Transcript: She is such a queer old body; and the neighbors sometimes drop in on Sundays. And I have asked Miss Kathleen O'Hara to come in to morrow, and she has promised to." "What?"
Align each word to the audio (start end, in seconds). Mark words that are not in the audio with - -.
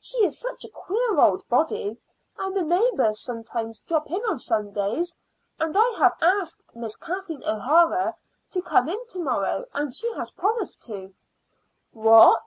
She 0.00 0.16
is 0.24 0.38
such 0.38 0.64
a 0.64 0.70
queer 0.70 1.18
old 1.20 1.46
body; 1.50 1.98
and 2.38 2.56
the 2.56 2.62
neighbors 2.62 3.20
sometimes 3.20 3.82
drop 3.82 4.10
in 4.10 4.22
on 4.24 4.38
Sundays. 4.38 5.14
And 5.58 5.76
I 5.76 5.96
have 5.98 6.16
asked 6.22 6.74
Miss 6.74 6.96
Kathleen 6.96 7.44
O'Hara 7.44 8.14
to 8.52 8.62
come 8.62 8.88
in 8.88 9.06
to 9.08 9.18
morrow, 9.18 9.66
and 9.74 9.92
she 9.92 10.10
has 10.14 10.30
promised 10.30 10.80
to." 10.86 11.12
"What?" 11.92 12.40